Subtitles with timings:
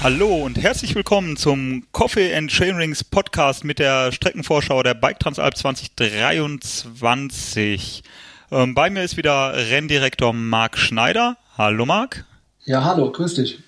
[0.00, 5.56] Hallo und herzlich willkommen zum Coffee and Chainrings Podcast mit der Streckenvorschau der Bike Transalp
[5.56, 8.04] 2023.
[8.52, 11.36] Ähm, bei mir ist wieder Renndirektor Marc Schneider.
[11.56, 12.24] Hallo Marc.
[12.64, 13.58] Ja, hallo, grüß dich.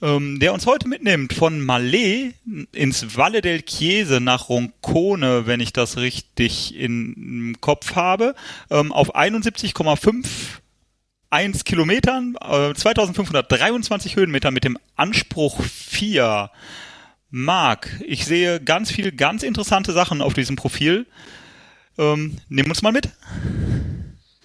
[0.00, 2.34] Ähm, der uns heute mitnimmt von Malé
[2.70, 8.36] ins Valle del Chiese nach Roncone, wenn ich das richtig im Kopf habe,
[8.70, 10.24] ähm, auf 71,5
[11.34, 16.48] 1 Kilometern, äh, 2523 Höhenmeter mit dem Anspruch 4.
[17.28, 21.06] Marc, ich sehe ganz viele ganz interessante Sachen auf diesem Profil.
[21.98, 23.08] Ähm, nimm uns mal mit.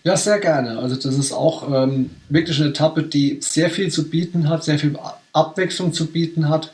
[0.04, 0.80] Ja, sehr gerne.
[0.80, 4.80] Also das ist auch ähm, wirklich eine Etappe, die sehr viel zu bieten hat, sehr
[4.80, 4.98] viel
[5.32, 6.74] Abwechslung zu bieten hat.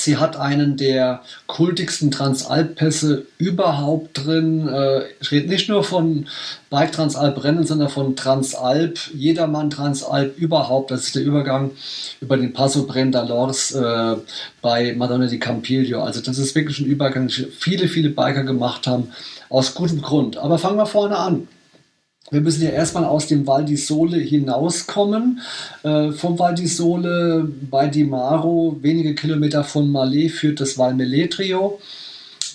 [0.00, 4.68] Sie hat einen der kultigsten Transalp-Pässe überhaupt drin.
[4.68, 6.26] Äh, ich rede nicht nur von
[6.70, 10.90] Bike Transalp Rennen, sondern von Transalp, jedermann Transalp überhaupt.
[10.90, 11.72] Das ist der Übergang
[12.20, 14.16] über den Passo Brendalors äh,
[14.62, 16.02] bei Madonna di Campiglio.
[16.02, 19.12] Also das ist wirklich ein Übergang, den viele, viele Biker gemacht haben,
[19.48, 20.36] aus gutem Grund.
[20.36, 21.48] Aber fangen wir vorne an.
[22.30, 25.40] Wir müssen ja erstmal aus dem Val di Sole hinauskommen.
[25.82, 30.94] Äh, vom Val di Sole bei Di Maro, wenige Kilometer von Malé, führt das Val
[30.94, 31.78] Meletrio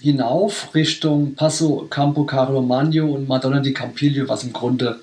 [0.03, 4.99] hinauf Richtung Passo Campo Carlo Magno und Madonna di Campiglio, was im Grunde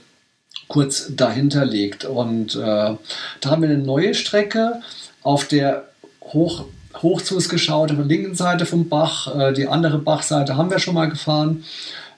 [0.69, 2.05] kurz dahinter liegt.
[2.05, 2.99] Und äh, da
[3.45, 4.83] haben wir eine neue Strecke,
[5.23, 5.89] auf der
[6.21, 6.67] hoch,
[7.03, 9.35] hoch zu uns geschaut, auf der linken Seite vom Bach.
[9.35, 11.65] Äh, die andere Bachseite haben wir schon mal gefahren.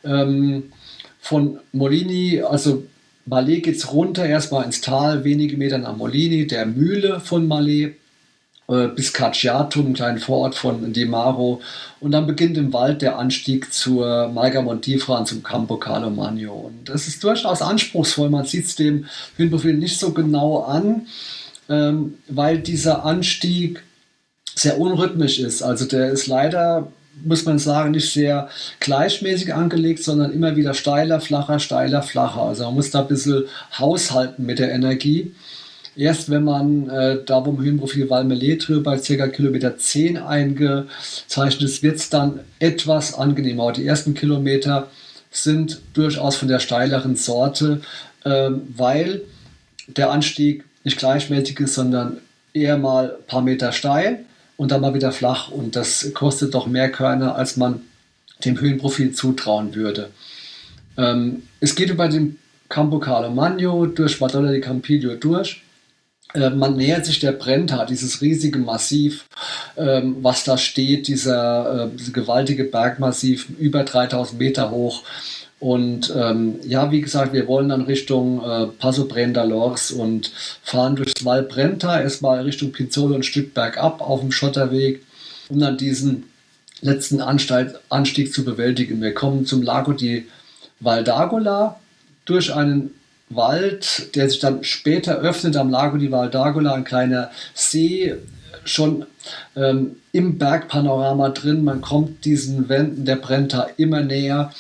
[0.04, 0.72] Ähm,
[1.22, 2.82] von Molini, also
[3.28, 7.92] Malé geht es runter, erstmal ins Tal, wenige Meter nach Molini, der Mühle von Malé,
[8.68, 11.62] äh, bis Cacciato, einem kleinen Vorort von Demaro.
[12.00, 16.52] Und dann beginnt im Wald der Anstieg zur Malga Montifra und zum Campo Carlo Magno.
[16.52, 18.28] Und das ist durchaus anspruchsvoll.
[18.28, 21.06] Man sieht es dem Höhenprofil nicht so genau an,
[21.68, 23.84] ähm, weil dieser Anstieg
[24.56, 25.62] sehr unrhythmisch ist.
[25.62, 26.90] Also der ist leider
[27.24, 28.48] muss man sagen, nicht sehr
[28.80, 32.42] gleichmäßig angelegt, sondern immer wieder steiler, flacher, steiler, flacher.
[32.42, 33.44] Also man muss da ein bisschen
[33.78, 35.34] haushalten mit der Energie.
[35.94, 39.28] Erst wenn man äh, da vom Höhenprofil Valmeletrio bei ca.
[39.28, 43.64] Kilometer 10 eingezeichnet ist, wird es dann etwas angenehmer.
[43.64, 44.88] Aber die ersten Kilometer
[45.30, 47.82] sind durchaus von der steileren Sorte,
[48.24, 49.22] äh, weil
[49.86, 52.18] der Anstieg nicht gleichmäßig ist, sondern
[52.54, 54.24] eher mal ein paar Meter steil
[54.56, 55.50] und dann mal wieder flach.
[55.50, 57.80] Und das kostet doch mehr Körner, als man
[58.44, 60.10] dem Höhenprofil zutrauen würde.
[60.96, 65.62] Ähm, es geht über den Campo Carlo Magno durch Madonna di Campiglio durch.
[66.34, 69.26] Äh, man nähert sich der Brenta, dieses riesige Massiv,
[69.76, 75.02] ähm, was da steht, dieser äh, gewaltige Bergmassiv, über 3000 Meter hoch.
[75.62, 81.24] Und ähm, ja, wie gesagt, wir wollen dann Richtung äh, Passo Brendalors und fahren durchs
[81.24, 85.04] Val Brenta, erstmal Richtung Pizzolo ein Stück bergab auf dem Schotterweg,
[85.48, 86.24] um dann diesen
[86.80, 89.00] letzten Anstalt, Anstieg zu bewältigen.
[89.00, 90.26] Wir kommen zum Lago di
[90.80, 91.78] Valdagola
[92.24, 92.90] durch einen
[93.28, 98.16] Wald, der sich dann später öffnet am Lago di Valdagola, ein kleiner See,
[98.64, 99.06] schon
[99.56, 101.64] ähm, im Bergpanorama drin.
[101.64, 104.52] Man kommt diesen Wänden der Brenta immer näher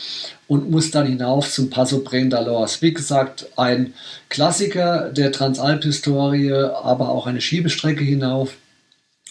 [0.46, 2.82] und muss dann hinauf zum Passo Brendalors.
[2.82, 3.94] Wie gesagt, ein
[4.28, 8.56] Klassiker der Transalp-Historie, aber auch eine Schiebestrecke hinauf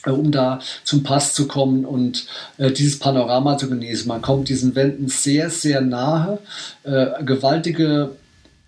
[0.05, 2.25] äh, um da zum Pass zu kommen und
[2.57, 4.07] äh, dieses Panorama zu genießen.
[4.07, 6.39] Man kommt diesen Wänden sehr, sehr nahe.
[6.83, 8.15] Äh, gewaltige,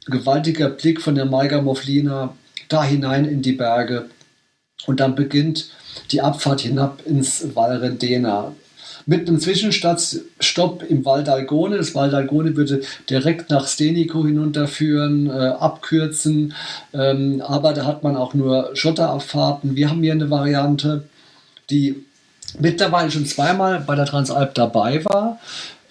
[0.06, 2.36] gewaltiger Blick von der Maiga Moflina
[2.70, 4.10] da hinein in die Berge.
[4.86, 5.70] Und dann beginnt
[6.12, 8.54] die Abfahrt hinab ins Val Rendena
[9.06, 11.78] mit einem Zwischenstopp im Val d'Algone.
[11.78, 16.54] Das Val d'Algone würde direkt nach Stenico hinunterführen, äh, abkürzen,
[16.94, 19.76] ähm, aber da hat man auch nur Schotterabfahrten.
[19.76, 21.04] Wir haben hier eine Variante,
[21.70, 22.06] die
[22.60, 25.40] mittlerweile schon zweimal bei der Transalp dabei war.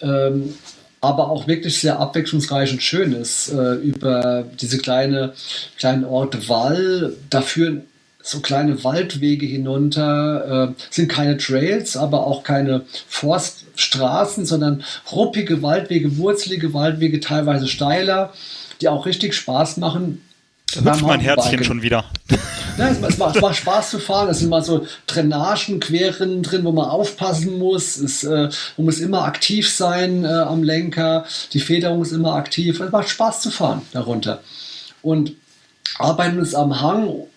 [0.01, 0.55] Ähm,
[1.01, 3.49] aber auch wirklich sehr abwechslungsreich und schön ist.
[3.51, 5.33] Äh, über diese kleine,
[5.77, 7.83] kleinen Ort Wall, da führen
[8.23, 16.17] so kleine Waldwege hinunter, äh, sind keine Trails, aber auch keine Forststraßen, sondern ruppige Waldwege,
[16.17, 18.33] wurzelige Waldwege, teilweise steiler,
[18.79, 20.21] die auch richtig Spaß machen.
[20.73, 22.05] Da hüpft mein Herzchen schon wieder.
[22.77, 24.29] Ja, es, es, macht, es, macht, Spaß zu fahren.
[24.29, 27.97] Es sind mal so Drainagen, Querrinnen drin, wo man aufpassen muss.
[27.97, 31.25] Es, äh, man muss immer aktiv sein äh, am Lenker.
[31.51, 32.79] Die Federung ist immer aktiv.
[32.79, 34.41] Es macht Spaß zu fahren darunter.
[35.03, 35.33] Und
[35.99, 37.27] arbeiten uns am Hang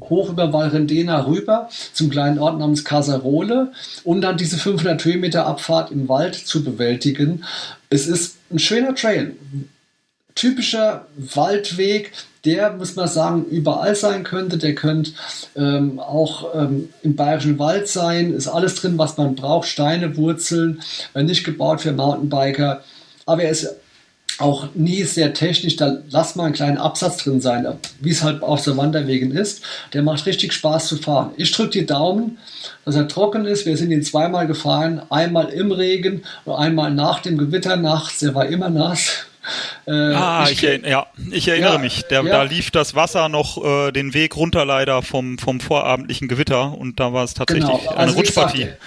[0.00, 3.72] hoch über Valrendena rüber zum kleinen Ort namens Casarole,
[4.04, 7.44] um dann diese 500 Höhenmeter Abfahrt im Wald zu bewältigen.
[7.90, 9.36] Es ist ein schöner Trail.
[10.34, 12.12] Typischer Waldweg,
[12.44, 14.58] der, muss man sagen, überall sein könnte.
[14.58, 15.12] Der könnte
[15.56, 18.34] ähm, auch ähm, im Bayerischen Wald sein.
[18.34, 19.68] Ist alles drin, was man braucht.
[19.68, 20.82] Steine, Wurzeln,
[21.14, 22.82] nicht gebaut für Mountainbiker.
[23.26, 23.76] Aber er ist
[24.38, 27.66] auch nie sehr technisch, da lass mal einen kleinen Absatz drin sein,
[28.00, 29.62] wie es halt auf so Wanderwegen ist.
[29.92, 31.30] Der macht richtig Spaß zu fahren.
[31.36, 32.38] Ich drücke die Daumen,
[32.84, 33.66] dass er trocken ist.
[33.66, 38.20] Wir sind ihn zweimal gefahren, einmal im Regen und einmal nach dem Gewitter nachts.
[38.20, 39.26] Der war immer nass.
[39.86, 42.04] Äh, ah, ich, ich, ja, ich erinnere ja, mich.
[42.04, 42.30] Der, ja.
[42.30, 46.98] Da lief das Wasser noch äh, den Weg runter leider vom, vom vorabendlichen Gewitter und
[46.98, 47.90] da war es tatsächlich genau.
[47.90, 48.58] also eine Rutschpartie.
[48.60, 48.78] Gesagt,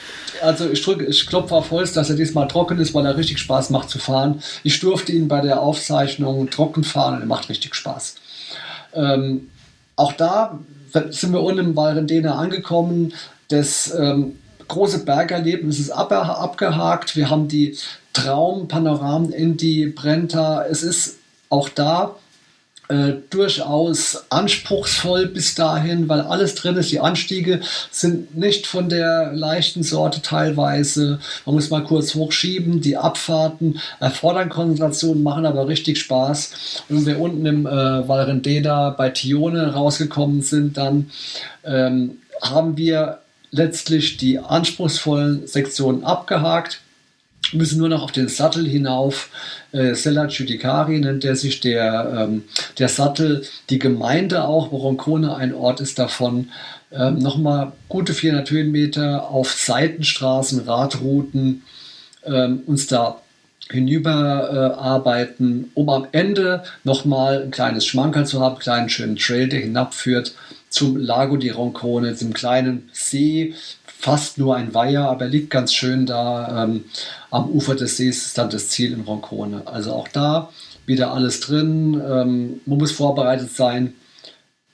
[0.41, 3.39] also ich, drück, ich klopfe auf Holz, dass er diesmal trocken ist, weil er richtig
[3.39, 4.41] Spaß macht zu fahren.
[4.63, 8.15] Ich durfte ihn bei der Aufzeichnung trocken fahren und er macht richtig Spaß.
[8.93, 9.49] Ähm,
[9.95, 10.59] auch da
[11.09, 13.13] sind wir unten im Valrendena angekommen.
[13.49, 14.37] Das ähm,
[14.67, 17.15] große Bergerlebnis ist ab, abgehakt.
[17.15, 17.77] Wir haben die
[18.13, 20.65] Traumpanoramen in die Brenta.
[20.65, 21.17] Es ist
[21.49, 22.15] auch da
[22.89, 26.91] äh, durchaus anspruchsvoll bis dahin, weil alles drin ist.
[26.91, 27.59] Die Anstiege
[27.91, 31.19] sind nicht von der leichten Sorte teilweise.
[31.45, 32.79] Man muss mal kurz hochschieben.
[32.79, 36.83] Die Abfahrten erfordern Konzentration, machen aber richtig Spaß.
[36.87, 41.11] Und wenn wir unten im äh, Valrendena bei Tione rausgekommen sind, dann
[41.65, 43.19] ähm, haben wir
[43.51, 46.79] letztlich die anspruchsvollen Sektionen abgehakt
[47.53, 49.29] müssen nur noch auf den Sattel hinauf.
[49.71, 52.43] Äh, Sella Judicari nennt der sich der, ähm,
[52.79, 56.49] der Sattel, die Gemeinde auch, wo Roncone ein Ort ist davon.
[56.91, 61.63] Ähm, Nochmal gute 400 Höhenmeter auf Seitenstraßen, Radrouten
[62.23, 63.21] ähm, uns da
[63.71, 69.15] hinüber äh, arbeiten, um am Ende nochmal ein kleines Schmankerl zu haben, einen kleinen schönen
[69.17, 70.33] Trail, der hinabführt
[70.69, 73.53] zum Lago di Roncone, diesem kleinen See,
[73.85, 76.85] fast nur ein Weiher, aber er liegt ganz schön da ähm,
[77.31, 79.63] am Ufer des Sees, ist dann das Ziel in Roncone.
[79.65, 80.49] Also auch da
[80.85, 81.95] wieder alles drin.
[81.95, 83.93] Ähm, man muss vorbereitet sein,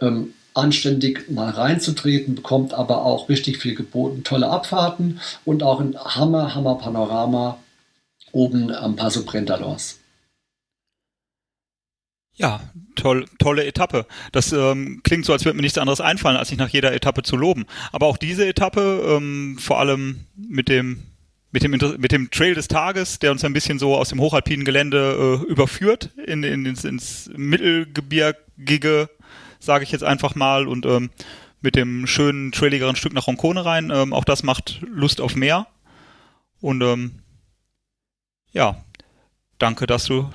[0.02, 5.98] ähm, anständig mal reinzutreten, bekommt aber auch richtig viel geboten, tolle Abfahrten und auch ein
[5.98, 7.58] Hammer, Hammer Panorama
[8.34, 10.00] oben am Passo Brentalos.
[12.36, 12.62] Ja,
[12.96, 14.08] toll, tolle Etappe.
[14.32, 17.22] Das ähm, klingt so, als würde mir nichts anderes einfallen, als sich nach jeder Etappe
[17.22, 17.66] zu loben.
[17.92, 21.04] Aber auch diese Etappe, ähm, vor allem mit dem
[21.52, 24.66] mit dem mit dem Trail des Tages, der uns ein bisschen so aus dem hochalpinen
[24.66, 29.10] Gelände äh, überführt in, in ins, ins Mittelgebirgige,
[29.60, 31.12] sage ich jetzt einfach mal, und ähm,
[31.62, 33.92] mit dem schönen trailigeren Stück nach Roncone rein.
[33.94, 35.68] Ähm, auch das macht Lust auf mehr.
[36.60, 37.23] Und ähm,
[38.54, 38.84] ja,
[39.58, 40.32] danke, dass du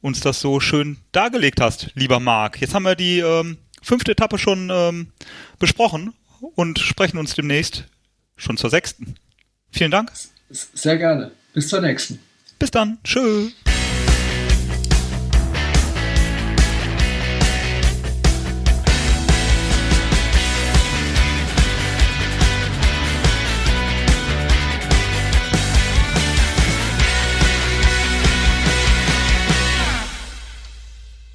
[0.00, 2.60] uns das so schön dargelegt hast, lieber Marc.
[2.60, 5.12] Jetzt haben wir die ähm, fünfte Etappe schon ähm,
[5.58, 6.12] besprochen
[6.56, 7.84] und sprechen uns demnächst
[8.36, 9.14] schon zur sechsten.
[9.70, 10.10] Vielen Dank.
[10.50, 11.30] Sehr gerne.
[11.54, 12.18] Bis zur nächsten.
[12.58, 12.98] Bis dann.
[13.04, 13.52] Tschüss.